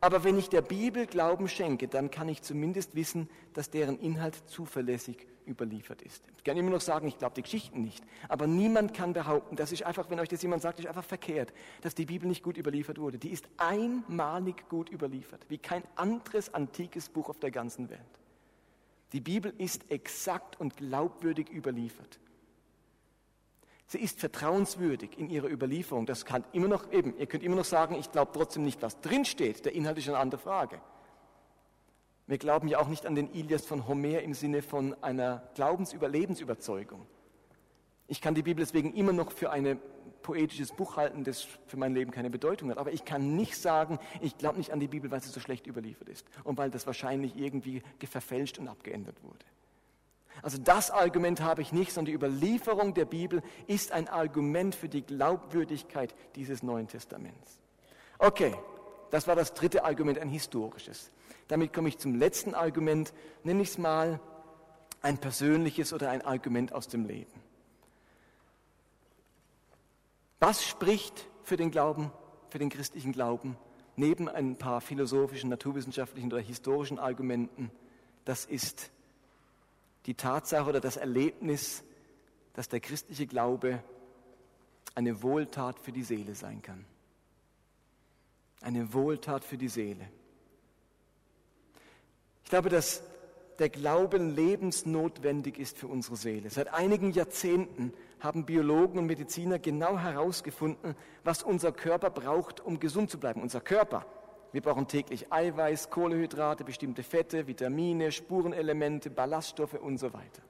[0.00, 4.34] aber wenn ich der Bibel Glauben schenke, dann kann ich zumindest wissen, dass deren Inhalt
[4.48, 6.22] zuverlässig überliefert ist.
[6.36, 8.04] Ich kann immer noch sagen, ich glaube die Geschichten nicht.
[8.28, 11.52] Aber niemand kann behaupten, das ist einfach, wenn euch das jemand sagt, ist einfach verkehrt,
[11.80, 13.18] dass die Bibel nicht gut überliefert wurde.
[13.18, 18.00] Die ist einmalig gut überliefert, wie kein anderes antikes Buch auf der ganzen Welt.
[19.12, 22.20] Die Bibel ist exakt und glaubwürdig überliefert.
[23.90, 26.04] Sie ist vertrauenswürdig in ihrer Überlieferung.
[26.04, 29.00] Das kann immer noch eben, ihr könnt immer noch sagen, ich glaube trotzdem nicht, was
[29.00, 29.64] drinsteht.
[29.64, 30.78] Der Inhalt ist eine andere Frage.
[32.26, 37.06] Wir glauben ja auch nicht an den Ilias von Homer im Sinne von einer Glaubensüberlebensüberzeugung.
[38.08, 39.80] Ich kann die Bibel deswegen immer noch für ein
[40.20, 42.76] poetisches Buch halten, das für mein Leben keine Bedeutung hat.
[42.76, 45.66] Aber ich kann nicht sagen, ich glaube nicht an die Bibel, weil sie so schlecht
[45.66, 49.46] überliefert ist und weil das wahrscheinlich irgendwie verfälscht und abgeändert wurde.
[50.42, 54.88] Also das Argument habe ich nicht, sondern die Überlieferung der Bibel ist ein Argument für
[54.88, 57.60] die Glaubwürdigkeit dieses Neuen Testaments.
[58.18, 58.54] Okay,
[59.10, 61.10] das war das dritte Argument, ein historisches.
[61.48, 64.20] Damit komme ich zum letzten Argument, nenne ich es mal
[65.00, 67.32] ein persönliches oder ein Argument aus dem Leben.
[70.40, 72.12] Was spricht für den Glauben,
[72.48, 73.56] für den christlichen Glauben,
[73.96, 77.70] neben ein paar philosophischen, naturwissenschaftlichen oder historischen Argumenten?
[78.24, 78.90] Das ist
[80.08, 81.84] die Tatsache oder das Erlebnis,
[82.54, 83.84] dass der christliche Glaube
[84.94, 86.86] eine Wohltat für die Seele sein kann.
[88.62, 90.08] Eine Wohltat für die Seele.
[92.42, 93.02] Ich glaube, dass
[93.58, 96.48] der Glauben lebensnotwendig ist für unsere Seele.
[96.48, 103.10] Seit einigen Jahrzehnten haben Biologen und Mediziner genau herausgefunden, was unser Körper braucht, um gesund
[103.10, 103.42] zu bleiben.
[103.42, 104.06] Unser Körper.
[104.52, 110.42] Wir brauchen täglich Eiweiß, Kohlehydrate, bestimmte Fette, Vitamine, Spurenelemente, Ballaststoffe und so weiter.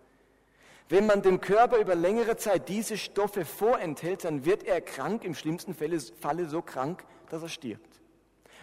[0.89, 5.35] Wenn man dem Körper über längere Zeit diese Stoffe vorenthält, dann wird er krank, im
[5.35, 8.01] schlimmsten Falle so krank, dass er stirbt.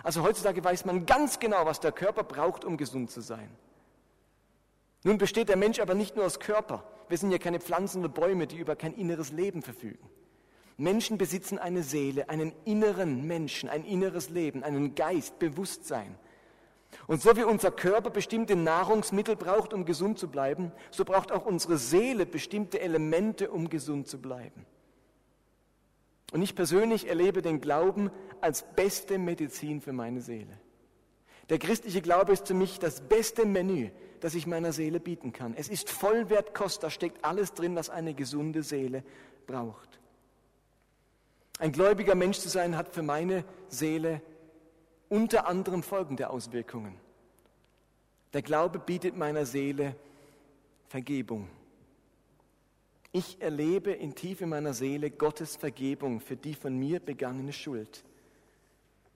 [0.03, 3.49] Also heutzutage weiß man ganz genau, was der Körper braucht, um gesund zu sein.
[5.03, 6.83] Nun besteht der Mensch aber nicht nur aus Körper.
[7.09, 10.09] Wir sind ja keine Pflanzen oder Bäume, die über kein inneres Leben verfügen.
[10.77, 16.17] Menschen besitzen eine Seele, einen inneren Menschen, ein inneres Leben, einen Geist, Bewusstsein.
[17.07, 21.45] Und so wie unser Körper bestimmte Nahrungsmittel braucht, um gesund zu bleiben, so braucht auch
[21.45, 24.65] unsere Seele bestimmte Elemente, um gesund zu bleiben.
[26.31, 28.11] Und ich persönlich erlebe den Glauben
[28.41, 30.59] als beste Medizin für meine Seele.
[31.49, 35.53] Der christliche Glaube ist für mich das beste Menü, das ich meiner Seele bieten kann.
[35.55, 39.03] Es ist Vollwertkost, da steckt alles drin, was eine gesunde Seele
[39.45, 39.99] braucht.
[41.57, 44.21] Ein gläubiger Mensch zu sein hat für meine Seele
[45.07, 46.99] unter anderem folgende Auswirkungen.
[48.33, 49.95] Der Glaube bietet meiner Seele
[50.89, 51.47] Vergebung.
[53.13, 58.03] Ich erlebe in Tiefe meiner Seele Gottes Vergebung für die von mir begangene Schuld.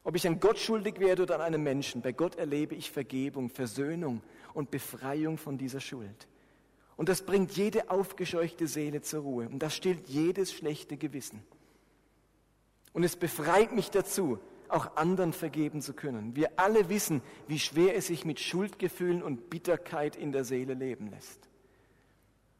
[0.05, 3.49] Ob ich an Gott schuldig werde oder an einem Menschen, bei Gott erlebe ich Vergebung,
[3.49, 4.21] Versöhnung
[4.53, 6.27] und Befreiung von dieser Schuld.
[6.95, 11.43] Und das bringt jede aufgescheuchte Seele zur Ruhe und das stillt jedes schlechte Gewissen.
[12.99, 16.35] Und es befreit mich dazu, auch anderen vergeben zu können.
[16.35, 21.09] Wir alle wissen, wie schwer es sich mit Schuldgefühlen und Bitterkeit in der Seele leben
[21.09, 21.39] lässt.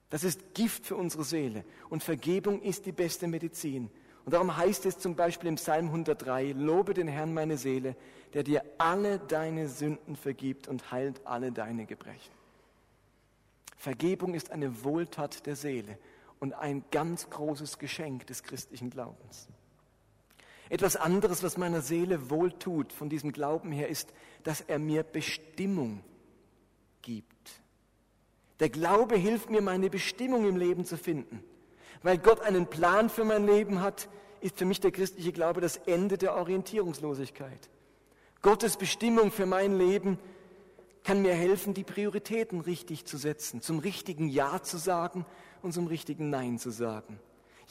[0.10, 1.66] Das ist Gift für unsere Seele.
[1.90, 3.92] Und Vergebung ist die beste Medizin.
[4.24, 7.98] Und darum heißt es zum Beispiel im Psalm 103, Lobe den Herrn meine Seele,
[8.34, 12.32] der dir alle deine Sünden vergibt und heilt alle deine Gebrechen.
[13.76, 15.98] Vergebung ist eine Wohltat der Seele
[16.40, 19.50] und ein ganz großes Geschenk des christlichen Glaubens.
[20.70, 26.04] Etwas anderes, was meiner Seele wohltut von diesem Glauben her, ist, dass er mir Bestimmung
[27.02, 27.62] gibt.
[28.60, 31.44] Der Glaube hilft mir, meine Bestimmung im Leben zu finden.
[32.04, 34.10] Weil Gott einen Plan für mein Leben hat,
[34.42, 37.70] ist für mich der christliche Glaube das Ende der Orientierungslosigkeit.
[38.42, 40.18] Gottes Bestimmung für mein Leben
[41.04, 45.26] kann mir helfen, die Prioritäten richtig zu setzen, zum richtigen Ja zu sagen
[45.62, 47.20] und zum richtigen Nein zu sagen.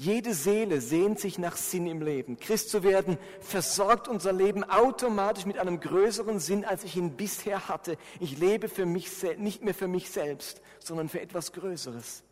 [0.00, 2.38] Jede Seele sehnt sich nach Sinn im Leben.
[2.38, 7.66] Christ zu werden versorgt unser Leben automatisch mit einem größeren Sinn, als ich ihn bisher
[7.68, 7.98] hatte.
[8.20, 12.22] Ich lebe für mich nicht mehr für mich selbst, sondern für etwas Größeres.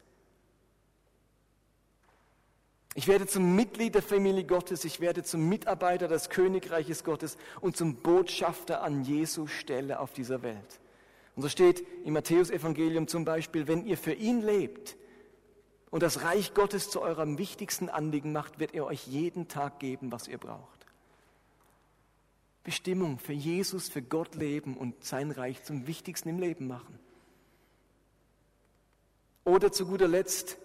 [2.94, 7.76] Ich werde zum Mitglied der Familie Gottes, ich werde zum Mitarbeiter des Königreiches Gottes und
[7.76, 10.80] zum Botschafter an Jesu Stelle auf dieser Welt.
[11.34, 14.96] Und so steht im Matthäusevangelium zum Beispiel, wenn ihr für ihn lebt
[15.90, 20.12] und das Reich Gottes zu eurem wichtigsten Anliegen macht, wird er euch jeden Tag geben,
[20.12, 20.86] was ihr braucht.
[22.64, 26.98] Bestimmung für Jesus, für Gott leben und sein Reich zum wichtigsten im Leben machen.
[29.44, 30.58] Oder zu guter Letzt,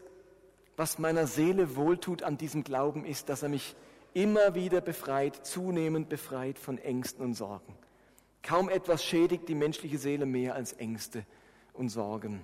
[0.76, 3.76] was meiner Seele wohltut an diesem Glauben, ist, dass er mich
[4.16, 7.76] immer wieder befreit, zunehmend befreit von Ängsten und Sorgen.
[8.42, 11.26] Kaum etwas schädigt die menschliche Seele mehr als Ängste
[11.74, 12.42] und Sorgen.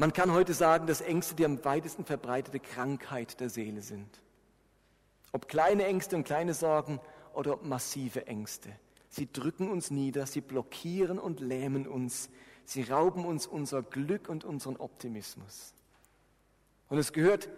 [0.00, 4.22] Man kann heute sagen, dass Ängste die am weitesten verbreitete Krankheit der Seele sind.
[5.32, 7.00] Ob kleine Ängste und kleine Sorgen
[7.34, 8.70] oder massive Ängste.
[9.08, 12.30] Sie drücken uns nieder, sie blockieren und lähmen uns,
[12.64, 15.74] sie rauben uns unser Glück und unseren Optimismus.
[16.88, 17.48] Und es gehört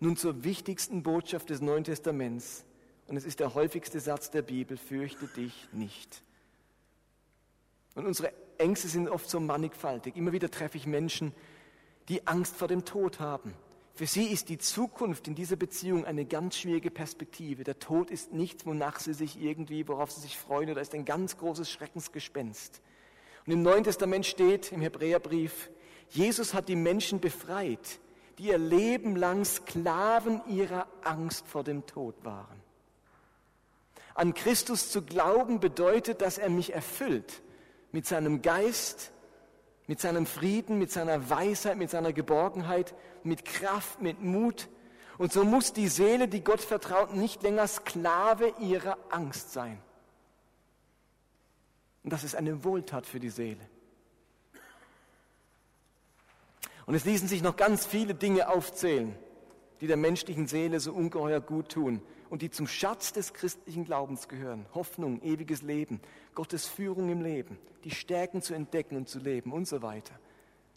[0.00, 2.64] nun zur wichtigsten Botschaft des Neuen Testaments.
[3.06, 6.20] Und es ist der häufigste Satz der Bibel, fürchte dich nicht.
[7.94, 10.16] Und unsere Ängste sind oft so mannigfaltig.
[10.16, 11.32] Immer wieder treffe ich Menschen,
[12.08, 13.54] die Angst vor dem Tod haben.
[13.94, 17.64] Für sie ist die Zukunft in dieser Beziehung eine ganz schwierige Perspektive.
[17.64, 21.04] Der Tod ist nichts, wonach sie sich irgendwie, worauf sie sich freuen, oder ist ein
[21.04, 22.80] ganz großes Schreckensgespenst.
[23.44, 25.70] Und im Neuen Testament steht im Hebräerbrief,
[26.10, 27.98] Jesus hat die Menschen befreit,
[28.38, 32.62] die ihr Leben lang Sklaven ihrer Angst vor dem Tod waren.
[34.14, 37.42] An Christus zu glauben bedeutet, dass er mich erfüllt
[37.92, 39.12] mit seinem Geist,
[39.86, 44.68] mit seinem Frieden, mit seiner Weisheit, mit seiner Geborgenheit, mit Kraft, mit Mut.
[45.16, 49.80] Und so muss die Seele, die Gott vertraut, nicht länger Sklave ihrer Angst sein.
[52.04, 53.66] Und das ist eine Wohltat für die Seele.
[56.86, 59.14] Und es ließen sich noch ganz viele Dinge aufzählen,
[59.80, 64.28] die der menschlichen Seele so ungeheuer gut tun und die zum Schatz des christlichen Glaubens
[64.28, 64.66] gehören.
[64.74, 66.00] Hoffnung, ewiges Leben,
[66.34, 70.18] Gottes Führung im Leben, die Stärken zu entdecken und zu leben und so weiter.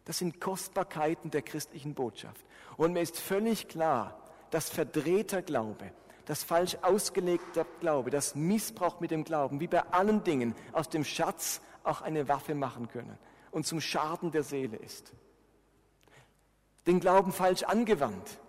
[0.05, 2.45] Das sind Kostbarkeiten der christlichen Botschaft.
[2.77, 4.17] Und mir ist völlig klar,
[4.49, 5.91] dass verdrehter Glaube,
[6.25, 11.03] das falsch ausgelegter Glaube, das Missbrauch mit dem Glauben, wie bei allen Dingen aus dem
[11.03, 13.17] Schatz auch eine Waffe machen können
[13.51, 15.13] und zum Schaden der Seele ist
[16.87, 18.39] den Glauben falsch angewandt.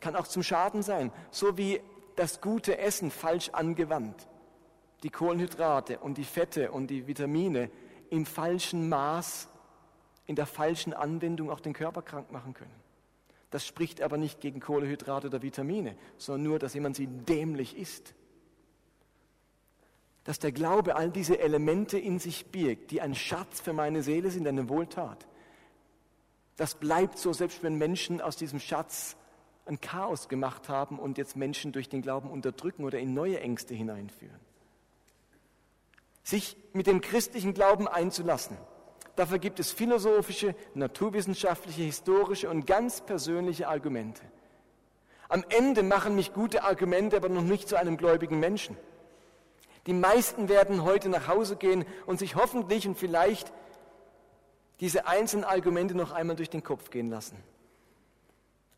[0.00, 1.80] Kann auch zum Schaden sein, so wie
[2.16, 4.28] das gute Essen falsch angewandt.
[5.02, 7.70] Die Kohlenhydrate und die Fette und die Vitamine
[8.10, 9.48] im falschen Maß,
[10.26, 12.74] in der falschen Anwendung auch den Körper krank machen können.
[13.50, 18.14] Das spricht aber nicht gegen Kohlenhydrate oder Vitamine, sondern nur, dass jemand sie dämlich isst.
[20.24, 24.30] Dass der Glaube all diese Elemente in sich birgt, die ein Schatz für meine Seele
[24.30, 25.26] sind, eine Wohltat.
[26.56, 29.16] Das bleibt so, selbst wenn Menschen aus diesem Schatz
[29.70, 33.74] ein Chaos gemacht haben und jetzt Menschen durch den Glauben unterdrücken oder in neue Ängste
[33.74, 34.40] hineinführen.
[36.22, 38.56] Sich mit dem christlichen Glauben einzulassen,
[39.16, 44.22] dafür gibt es philosophische, naturwissenschaftliche, historische und ganz persönliche Argumente.
[45.28, 48.76] Am Ende machen mich gute Argumente aber noch nicht zu einem gläubigen Menschen.
[49.86, 53.52] Die meisten werden heute nach Hause gehen und sich hoffentlich und vielleicht
[54.80, 57.36] diese einzelnen Argumente noch einmal durch den Kopf gehen lassen.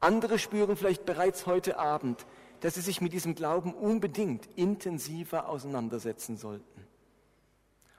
[0.03, 2.27] Andere spüren vielleicht bereits heute Abend,
[2.61, 6.87] dass sie sich mit diesem Glauben unbedingt intensiver auseinandersetzen sollten.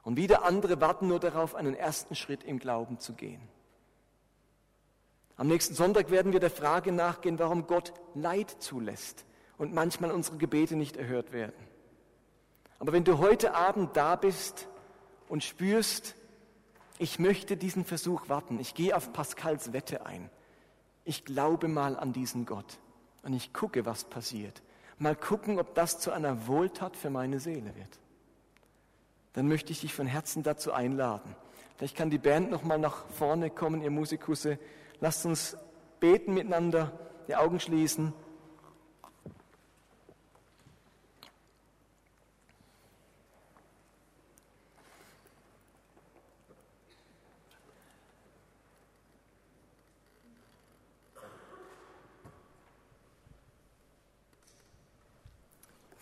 [0.03, 3.41] Und wieder andere warten nur darauf, einen ersten Schritt im Glauben zu gehen.
[5.37, 9.25] Am nächsten Sonntag werden wir der Frage nachgehen, warum Gott Leid zulässt
[9.57, 11.55] und manchmal unsere Gebete nicht erhört werden.
[12.79, 14.67] Aber wenn du heute Abend da bist
[15.29, 16.15] und spürst,
[16.99, 18.59] ich möchte diesen Versuch warten.
[18.59, 20.29] Ich gehe auf Pascals Wette ein.
[21.05, 22.79] Ich glaube mal an diesen Gott
[23.23, 24.61] und ich gucke, was passiert.
[24.97, 27.99] Mal gucken, ob das zu einer Wohltat für meine Seele wird.
[29.33, 31.35] Dann möchte ich dich von Herzen dazu einladen.
[31.75, 34.59] Vielleicht kann die Band noch mal nach vorne kommen, ihr Musikusse.
[34.99, 35.57] Lasst uns
[35.99, 36.97] beten miteinander,
[37.27, 38.13] die Augen schließen.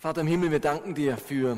[0.02, 1.56] Vater im Himmel, wir danken dir für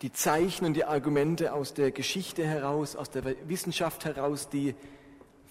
[0.00, 4.74] die Zeichen und die Argumente aus der Geschichte heraus, aus der Wissenschaft heraus, die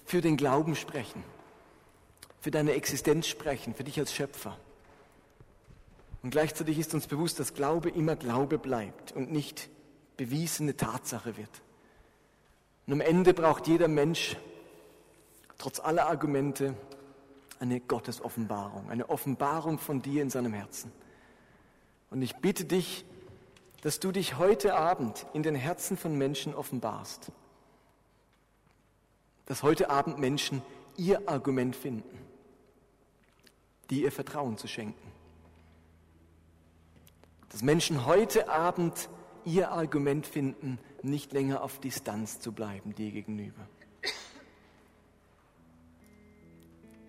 [0.04, 1.22] für den Glauben sprechen,
[2.40, 4.58] für deine Existenz sprechen, für dich als Schöpfer.
[6.24, 9.70] Und gleichzeitig ist uns bewusst, dass Glaube immer Glaube bleibt und nicht
[10.16, 11.62] bewiesene Tatsache wird.
[12.88, 14.36] Und am Ende braucht jeder Mensch,
[15.58, 16.74] trotz aller Argumente,
[17.62, 20.90] eine Gottesoffenbarung, eine Offenbarung von dir in seinem Herzen.
[22.10, 23.04] Und ich bitte dich,
[23.82, 27.30] dass du dich heute Abend in den Herzen von Menschen offenbarst.
[29.46, 30.60] Dass heute Abend Menschen
[30.96, 32.18] ihr Argument finden,
[33.90, 35.12] dir ihr Vertrauen zu schenken.
[37.50, 39.08] Dass Menschen heute Abend
[39.44, 43.68] ihr Argument finden, nicht länger auf Distanz zu bleiben dir gegenüber.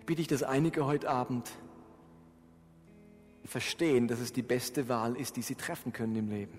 [0.06, 1.50] Bitte ich, dass einige heute Abend
[3.44, 6.58] verstehen, dass es die beste Wahl ist, die sie treffen können im Leben.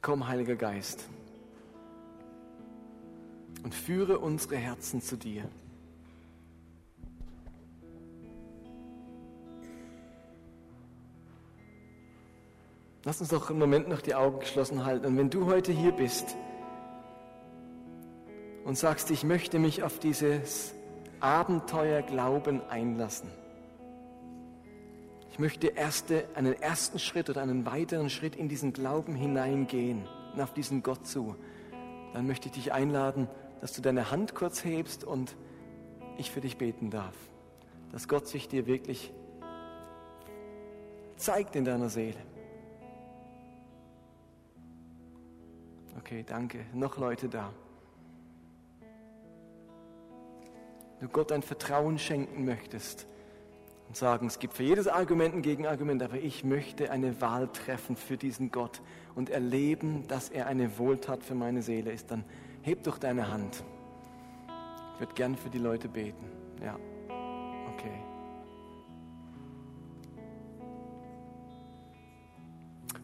[0.00, 1.08] Komm, Heiliger Geist,
[3.62, 5.48] und führe unsere Herzen zu dir.
[13.04, 15.06] Lass uns doch einen Moment noch die Augen geschlossen halten.
[15.06, 16.36] Und wenn du heute hier bist,
[18.64, 20.74] und sagst, ich möchte mich auf dieses
[21.20, 23.30] Abenteuer Glauben einlassen.
[25.30, 30.40] Ich möchte erste, einen ersten Schritt oder einen weiteren Schritt in diesen Glauben hineingehen und
[30.40, 31.36] auf diesen Gott zu.
[32.12, 33.28] Dann möchte ich dich einladen,
[33.60, 35.36] dass du deine Hand kurz hebst und
[36.18, 37.14] ich für dich beten darf.
[37.92, 39.12] Dass Gott sich dir wirklich
[41.16, 42.18] zeigt in deiner Seele.
[45.98, 46.66] Okay, danke.
[46.72, 47.52] Noch Leute da.
[51.04, 53.06] Du Gott ein Vertrauen schenken möchtest
[53.88, 57.94] und sagen, es gibt für jedes Argument ein Gegenargument, aber ich möchte eine Wahl treffen
[57.94, 58.80] für diesen Gott
[59.14, 62.24] und erleben, dass er eine Wohltat für meine Seele ist, dann
[62.62, 63.62] heb doch deine Hand.
[64.94, 66.24] Ich würde gern für die Leute beten.
[66.62, 66.78] Ja,
[67.74, 67.92] okay.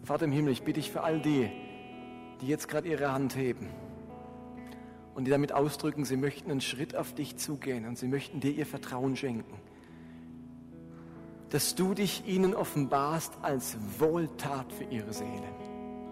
[0.05, 1.51] Vater im Himmel, ich bitte dich für all die,
[2.40, 3.68] die jetzt gerade ihre Hand heben
[5.14, 8.52] und die damit ausdrücken, sie möchten einen Schritt auf dich zugehen und sie möchten dir
[8.52, 9.58] ihr Vertrauen schenken.
[11.50, 15.48] Dass du dich ihnen offenbarst als Wohltat für ihre Seele,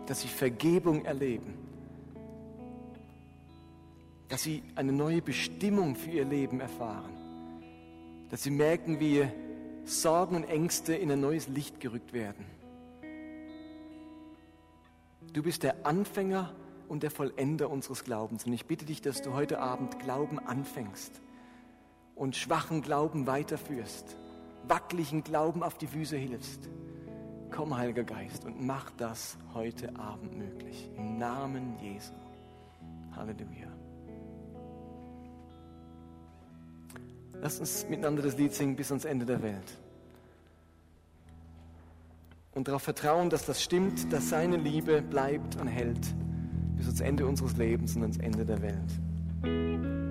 [0.07, 1.55] dass sie Vergebung erleben,
[4.29, 7.17] dass sie eine neue Bestimmung für ihr Leben erfahren,
[8.31, 9.27] dass sie merken, wie
[9.85, 12.45] Sorgen und Ängste in ein neues Licht gerückt werden.
[15.33, 16.53] Du bist der Anfänger
[16.89, 18.45] und der Vollender unseres Glaubens.
[18.45, 21.21] Und ich bitte dich, dass du heute Abend Glauben anfängst
[22.15, 24.17] und schwachen Glauben weiterführst,
[24.67, 26.69] wackeligen Glauben auf die Füße hilfst.
[27.51, 30.91] Komm, Heiliger Geist, und mach das heute Abend möglich.
[30.97, 32.13] Im Namen Jesu.
[33.15, 33.69] Halleluja.
[37.41, 39.79] Lass uns miteinander das Lied singen bis ans Ende der Welt.
[42.55, 46.15] Und darauf vertrauen, dass das stimmt, dass seine Liebe bleibt und hält
[46.79, 50.08] bis ans Ende unseres Lebens und ans Ende der Welt.